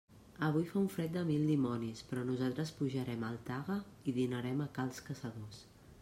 [0.45, 3.77] Avui fa un fred de mil dimonis, però nosaltres pujarem al Taga
[4.09, 5.61] i dinarem a cals Caçadors.